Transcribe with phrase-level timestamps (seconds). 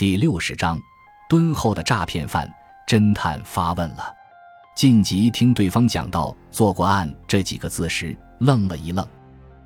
[0.00, 0.80] 第六十章，
[1.28, 2.50] 敦厚的诈骗犯。
[2.86, 4.16] 侦探发问了。
[4.74, 9.06] 晋级听对方讲到“做过案”这几个字时，愣了一愣，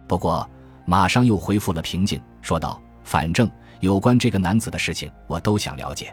[0.08, 0.44] 不过
[0.86, 6.12] 马上又恢复了平静，说道：“反正有关这个男子的事情，我都想了解。”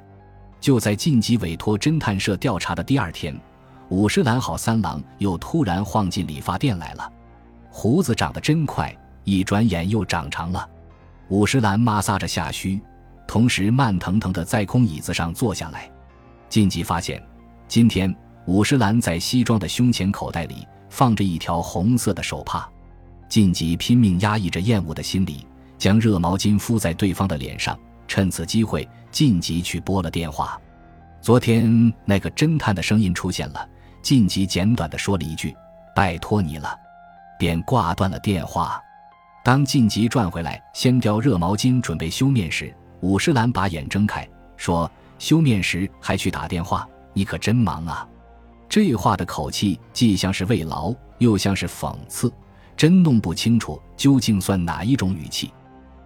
[0.62, 3.36] 就在晋级委托侦探社调查的第二天，
[3.90, 7.12] 五十岚好三郎又突然晃进理发店来了。
[7.72, 10.70] 胡子长得真快，一转眼又长长了。
[11.30, 12.80] 五十岚摩挲着下须，
[13.32, 15.90] 同时慢腾腾地在空椅子上坐下来。
[16.50, 17.26] 晋级发现，
[17.66, 18.14] 今天
[18.46, 22.70] 五十岚在西装的胸前口袋里放着一条红色的手帕。
[23.30, 27.80] 晋级拼命压抑着厌恶的心理，将热毛巾敷在对方的脸上。
[28.06, 30.60] 趁此机会，晋级去拨了电话。
[31.22, 33.66] 昨天那个侦探的声音出现了，
[34.02, 35.56] 晋级简短的说了一句
[35.96, 36.78] ：“拜托你了。”
[37.40, 38.78] 便挂断了电话。
[39.42, 48.08] 当晋级转回来，掀掉热毛巾准备修面时，武士兰把眼睁开，说：“休面时还去打电话，你可真忙啊！”
[48.70, 52.32] 这话的口气既像是慰劳，又像是讽刺，
[52.78, 55.52] 真弄不清楚究竟算哪一种语气。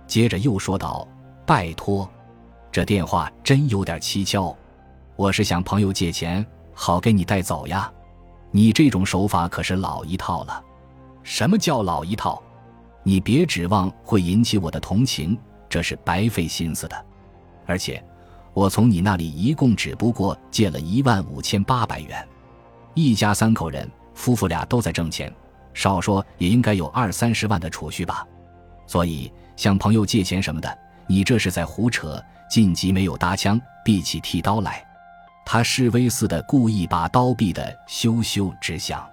[0.08, 1.08] 接着又说道
[1.46, 2.10] ：“拜托，
[2.72, 4.56] 这电话真有点蹊跷。
[5.16, 7.92] 我是向朋友借钱，好给你带走呀。
[8.52, 10.64] 你这种手法可是老一套了。”
[11.24, 12.42] 什么叫老一套？
[13.04, 15.38] 你别指望会引起我的同情，
[15.76, 17.06] 这是白费心思的。
[17.66, 18.02] 而且，
[18.54, 22.26] 我从你那里一共只不过借了一万五千八百元。
[22.94, 25.30] 一家三口人，夫妇俩都在挣钱，
[25.74, 28.26] 少说也应该有二三十万的储蓄吧。
[28.88, 32.24] 所以，向朋友借钱什么的，你这是在胡扯。
[32.50, 34.82] 晋级没有搭腔，闭起剃刀来，
[35.46, 39.06] 他示威似的故意把刀闭得咻咻直响。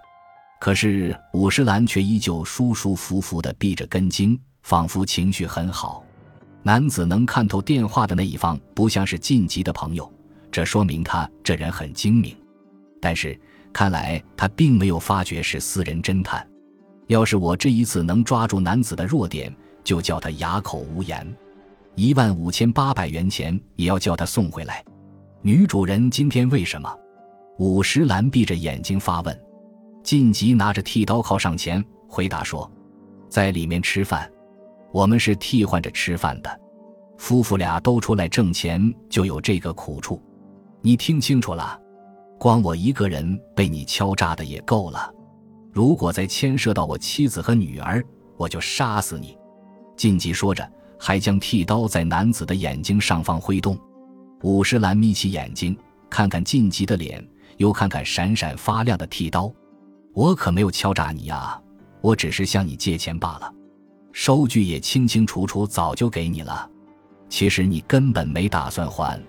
[0.60, 6.04] 可是武士兰却依旧舒舒服服地闭着根茎，仿佛情绪很好。
[6.64, 10.10] 男子能看透电话的那一方不像是晋级的朋友，
[10.50, 12.36] 这说明他这人很精明。
[13.00, 13.38] 但是
[13.72, 16.46] 看来他并没有发觉是私人侦探。
[17.08, 21.36] 要是我这一次能抓住男子的弱点，就叫他哑口无言。
[21.96, 24.84] 一万五千八百元钱也要叫他送回来。
[25.42, 26.90] 女主人今天为什么？
[27.58, 29.40] 武十兰闭着眼睛发问。
[30.02, 32.70] 晋级拿着剃刀靠上前回答说
[33.28, 34.30] ：“在里面吃饭，
[34.92, 36.60] 我们是替换着吃饭的，
[37.16, 40.20] 夫妇俩都出来挣钱，就有这个苦处。
[40.82, 41.80] 你听清楚了，
[42.38, 45.12] 光我一个人被你敲诈的也够了，
[45.72, 48.04] 如果再牵涉到我妻子和女儿，
[48.36, 49.36] 我就杀死你。”
[49.96, 53.78] 晋级说着，还将剃刀在男子的眼睛上方挥动。
[54.42, 55.76] 武士兰眯起眼睛，
[56.10, 57.24] 看看晋级的脸，
[57.58, 59.52] 又看看闪闪发亮的剃刀。
[60.12, 61.58] 我可没有敲诈你呀，
[62.00, 63.52] 我只是向你借钱罢了，
[64.12, 66.68] 收据也清清楚楚，早就给你了。
[67.28, 69.20] 其实你根本没打算还。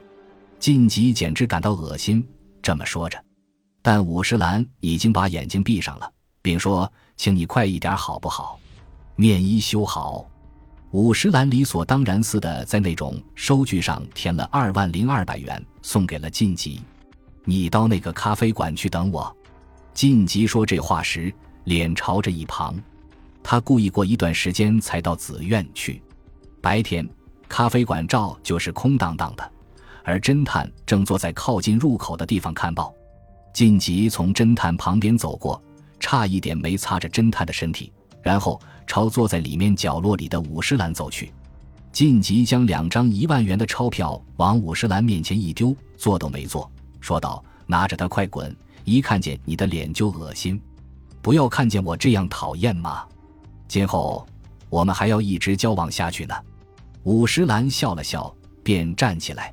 [0.59, 2.25] 晋级简直感到恶心，
[2.61, 3.17] 这么说着，
[3.81, 6.11] 但武十兰已经把眼睛闭上了，
[6.41, 8.59] 并说：“请你快一点好不好？
[9.15, 10.25] 面衣修好。”
[10.91, 16.81] 武十兰理所当然似的在那种收据上填了二万零二百元，送给了晋级。
[17.45, 19.35] 你到那个咖啡馆去等我。
[19.93, 21.33] 晋级说这话时，
[21.63, 22.75] 脸朝着一旁。
[23.43, 26.01] 他故意过一段时间才到紫苑去。
[26.61, 27.07] 白天，
[27.49, 29.51] 咖啡馆照就是空荡荡的，
[30.03, 32.93] 而侦探正坐在靠近入口的地方看报。
[33.53, 35.61] 晋级从侦探旁边走过，
[35.99, 41.31] 差一点没擦着侦探的身体，然后朝坐在里面角落里的武士兰走去。
[41.91, 48.55] 晋级将两张一万元的钞票往武士兰面前一丢，坐都没坐，说道：“拿着它快滚。”
[48.85, 50.59] 一看见你的脸就恶心，
[51.21, 53.05] 不要看见我这样讨厌嘛！
[53.73, 54.23] 今后
[54.69, 56.35] 我们还要一直交往下去呢。
[57.05, 59.51] 武十兰笑了笑，便站起来。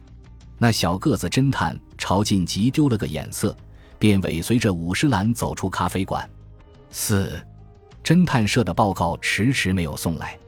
[0.59, 3.57] 那小个子侦探朝晋级丢了个眼色，
[3.99, 6.29] 便尾随着武十兰走出咖啡馆。
[6.91, 7.43] 四，
[8.05, 10.39] 侦探社的报告迟迟没有送来。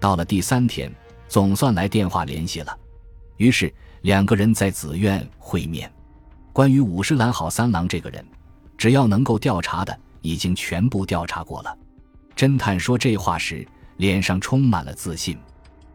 [0.00, 0.92] 到了第三天，
[1.28, 2.76] 总算来电话联系了。
[3.36, 5.88] 于是两个人在紫苑会面。
[6.52, 8.26] 关于武士兰好三郎这个人，
[8.76, 11.78] 只要能够调查的，已经全部调查过了。
[12.42, 13.64] 侦探说这话时，
[13.98, 15.38] 脸上充满了自信。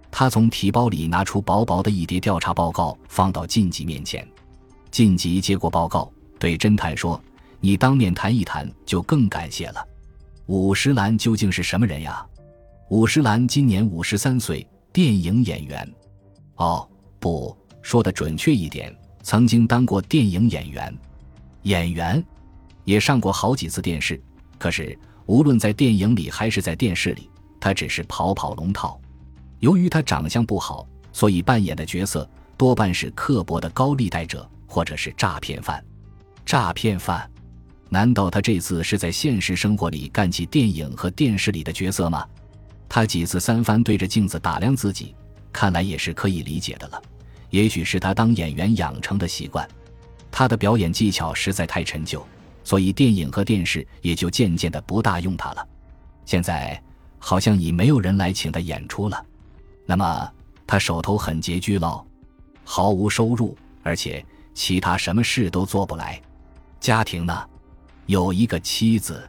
[0.09, 4.25] 他从提包里拿出薄薄的一叠调查报告，放到晋级面前。
[4.89, 6.09] 晋级接过报告，
[6.39, 7.21] 对侦探说
[7.59, 9.85] ：“你当面谈一谈，就更感谢了。”
[10.47, 12.25] 武士兰究竟是什么人呀？
[12.91, 15.93] 武士兰今年五十三岁，电影演员。
[16.55, 16.87] 哦，
[17.19, 18.97] 不，说的准确一点。
[19.21, 20.97] 曾经当过电影演员，
[21.63, 22.23] 演员
[22.85, 24.17] 也上过好几次电视。
[24.57, 24.97] 可是
[25.27, 27.29] 无论在电影里还是在电视里，
[27.59, 28.99] 他只是跑跑龙套。
[29.59, 35.83] 由于他长相不好，所以扮演的角色多半是刻薄的高利贷者或者是诈骗犯。
[36.45, 37.29] 诈骗犯？
[37.89, 42.25] 难道他这次是在现实生活里干起电影和电视里的角色吗？
[42.89, 45.13] 他几次三番对着镜子打量自己，
[45.51, 47.01] 看来也是可以理解的了。
[47.49, 49.67] 也许是他当演员养成的习惯，
[50.31, 52.25] 他的表演技巧实在太陈旧，
[52.67, 55.65] 所以电影和电视也就渐渐的不大用他了。
[56.25, 56.77] 现在
[57.17, 59.25] 好像已没有人来请他演出了，
[59.85, 60.29] 那么
[60.67, 62.05] 他手头很拮据喽，
[62.65, 64.21] 毫无收入，而且
[64.53, 66.21] 其他什么事都做不来。
[66.77, 67.49] 家庭呢？
[68.05, 69.25] 有一个妻子，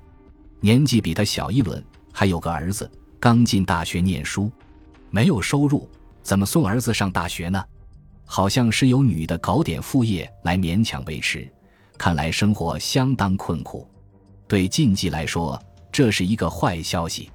[0.59, 1.81] 年纪比他小一轮，
[2.13, 2.91] 还有个儿子，
[3.21, 4.51] 刚进大学念书，
[5.11, 5.89] 没有收入，
[6.25, 7.65] 怎么送儿子上大学呢？
[8.25, 11.49] 好像是由女的搞点副业来勉强维持，
[11.99, 13.87] 看来生活相当困苦。
[14.47, 15.61] 对晋级来说，
[15.93, 17.31] 这是一个坏消息。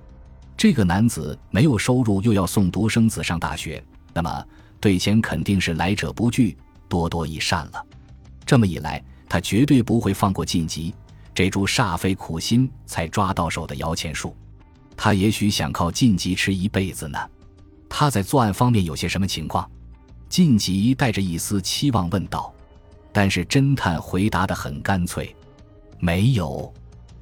[0.56, 3.84] 这个男子没有收入，又要送独生子上大学，
[4.14, 4.46] 那么
[4.80, 6.58] 对钱肯定是来者不拒，
[6.88, 7.86] 多多益善了。
[8.46, 10.96] 这么一来，他绝对不会放过晋级。
[11.36, 14.36] 这株煞费苦心才抓到手的摇钱树，
[14.96, 17.18] 他也许想靠晋级吃一辈子呢。
[17.90, 19.70] 他在作案方面有些什么情况？
[20.30, 22.54] 晋级带着一丝期望问道。
[23.14, 25.34] 但是侦探回答的很干脆
[26.02, 26.74] ：“没有。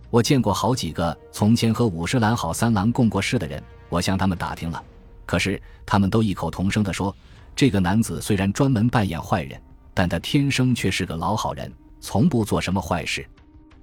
[0.09, 4.81] 我见过好几个从前和五十岚好三郎共过事的人，我向他们打听了，
[5.25, 7.13] 可是他们都异口同声地说，
[7.55, 9.61] 这个男子虽然专门扮演坏人，
[9.93, 13.25] 但他天生却是个老好人，从不做什么坏事。”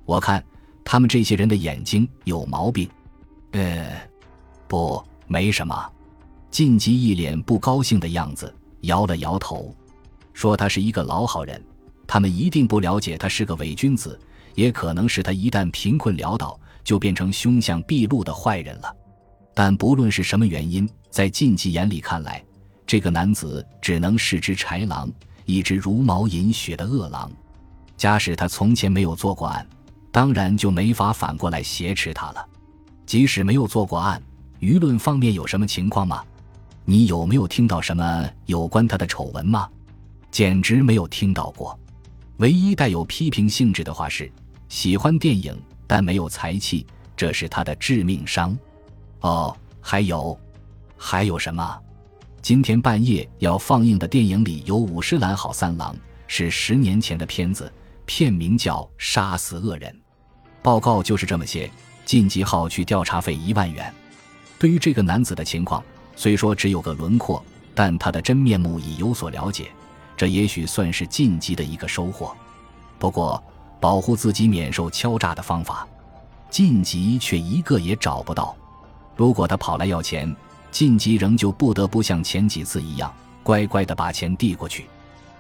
[0.07, 0.43] 我看
[0.83, 2.89] 他们这些人的眼睛有毛病。
[3.53, 3.87] 呃，
[4.67, 5.93] 不，没什么。
[6.51, 9.75] 晋级一脸不高兴的样子，摇了摇头，
[10.33, 11.63] 说他是一个老好人。
[12.09, 14.19] 他们一定不了解他是个伪君子，
[14.57, 18.93] 也可能是他一旦贫困潦倒，就变成凶相毕露的坏人了。
[19.55, 22.43] 但不论是什么原因，在晋忌眼里看来，
[22.87, 25.09] 这个男子只能是只豺狼，
[25.45, 27.31] 一只茹毛饮血的恶狼。
[27.97, 29.65] 假使他从前没有做过案。
[30.11, 32.45] 当然就没法反过来挟持他了。
[33.05, 34.21] 即使没有做过案，
[34.59, 36.25] 舆论方面有什么情况吗？
[36.85, 39.69] 你有没有听到什么有关他的丑闻吗？
[40.31, 41.79] 简直没有听到过。
[42.39, 44.31] 唯一带有批评性质的话是：
[44.69, 46.87] 喜欢电影但没有才气，
[47.17, 48.57] 这是他的致命伤。
[49.21, 50.39] 哦，还有，
[50.97, 51.79] 还有什么？
[52.41, 55.97] 今天半夜要放映的电影里有五十岚好三郎，
[56.29, 57.71] 是十年前的片子。
[58.07, 59.93] 片名叫《杀死恶人》，
[60.63, 61.71] 报告就是这么些。
[62.07, 63.93] 晋级号去调查费一万元。
[64.59, 65.85] 对于这个男子的情况，
[66.17, 67.45] 虽说只有个轮廓，
[67.75, 69.71] 但他的真面目已有所了解，
[70.19, 72.37] 这也许算是晋级的一个收获。
[72.99, 73.43] 不过，
[73.81, 75.89] 保护自己免受敲诈的方法，
[76.51, 78.55] 晋级却一个也找不到。
[79.17, 80.35] 如果他跑来要钱，
[80.71, 84.87] 晋级仍旧不得不像前几次一样，乖乖地把钱递过去。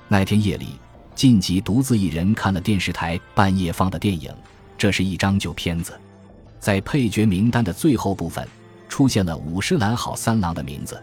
[0.06, 0.78] 那天夜里。
[1.14, 4.32] 晋级独自一人看了电视台半夜放的电影，
[4.76, 5.98] 这是一张旧片子，
[6.60, 8.46] 在配角名单的最后部分
[8.88, 11.02] 出现了五十岚好三郎的名字。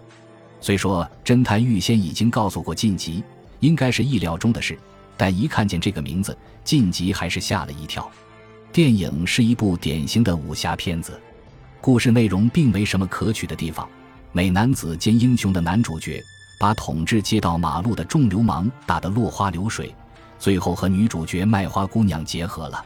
[0.62, 3.26] 虽说侦探预先已经告诉过晋级，
[3.60, 4.78] 应该是意料中的事，
[5.18, 8.10] 但一看见这个名字，晋级还是吓了一跳。
[8.72, 11.20] 电影是一部典型的武侠片子，
[11.80, 13.88] 故事内容并没什么可取的地方，
[14.32, 16.22] 美男子兼英雄的男主角
[16.60, 19.94] 把统治街道马路的众流氓打得落花流水。
[20.38, 22.86] 最后和女主角卖花姑娘结合了，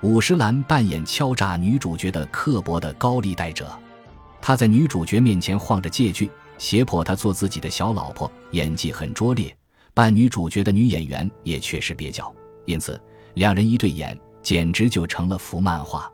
[0.00, 3.70] 五十岚扮演敲诈女主角的刻薄的高利贷者，
[4.42, 9.56] 他在女主角面前晃着借据，胁迫她做自己的小老婆，演技很拙劣。
[10.00, 12.98] 扮女主角的女演员也确实蹩脚，因此
[13.34, 16.10] 两人一对眼，简直就成了幅漫画。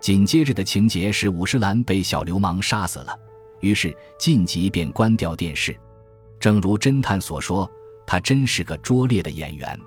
[0.00, 3.14] 紧接着的情节是五十岚被小流氓杀死了，
[3.60, 5.78] 于是晋级便关掉电视。
[6.40, 7.70] 正如侦探所说，
[8.06, 9.78] 他真是个拙劣的演员。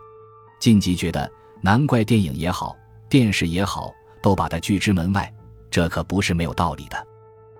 [0.59, 1.27] 晋级觉得，
[1.61, 2.77] 难怪电影也好，
[3.09, 5.33] 电视也好，都把他拒之门外，
[5.71, 7.07] 这可不是没有道理的。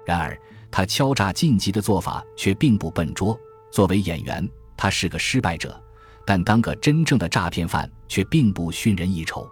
[0.06, 3.36] 然而，他敲诈晋级的做法却并不笨拙。
[3.72, 5.82] 作为演员，他是个失败者，
[6.26, 9.50] 但当个真正的诈骗犯却并不逊人一筹。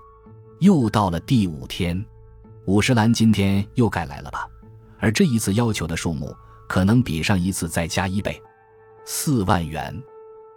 [0.60, 2.04] 又到了第五天，
[2.66, 4.48] 五十岚今天又该来了吧？
[5.00, 6.36] 而这一次要求的数目
[6.68, 8.42] 可能比上一次再加一倍，
[9.06, 9.96] 四万元。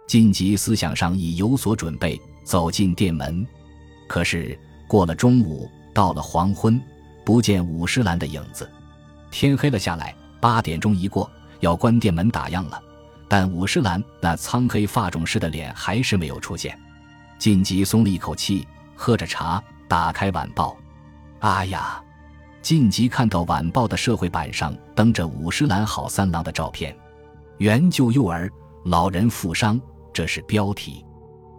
[0.05, 2.19] 晋级思想上已有所准备。
[2.43, 3.47] 走进店门，
[4.05, 6.77] 可是过了中午，到了黄昏，
[7.23, 8.69] 不见五十岚的影子。
[9.31, 12.83] 天黑了下来，八点钟一过，要关店门打烊了。
[13.33, 16.79] 但五十岚那苍黑发肿似的脸还是没有出现。
[17.39, 20.77] 晋级松了一口气，喝着茶，打开晚报。
[21.39, 21.99] 啊呀！
[22.61, 26.95] 晋级看到晚报的社会版上登着五十岚好三郎的照片，
[27.57, 28.47] 援救幼儿、
[28.85, 29.81] 老人负伤。
[30.13, 31.03] 这是标题。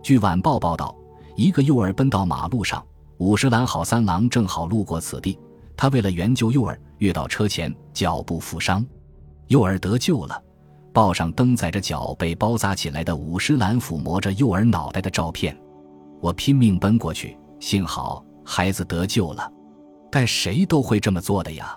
[0.01, 0.97] 据晚报报道，
[1.35, 2.87] 一个幼儿奔到马路上，
[3.19, 5.37] 五十岚好三郎正好路过此地，
[5.77, 8.87] 他为了援救幼儿，跃到车前，脚部负伤，
[9.49, 10.41] 幼儿得救了。
[10.95, 15.55] 报上登载着脚被包扎起来的五十岚抚摸着幼儿脑袋的照片，
[16.21, 19.53] 我拼命奔过去，幸好孩子得救了。
[20.09, 21.77] 但谁都会这么做的呀。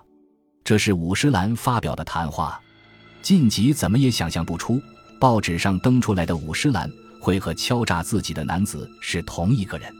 [0.64, 2.62] 这是五十岚发表的谈话。
[3.24, 4.80] 晋级怎么也想象不出，
[5.20, 6.88] 报纸上登出来的五十岚
[7.20, 9.92] 会和敲诈自己的男子是同一个人。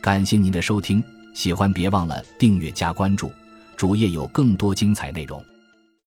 [0.00, 1.00] 感谢您的收听，
[1.34, 3.30] 喜欢别忘了订阅加关注，
[3.76, 5.40] 主页有更多精彩内容。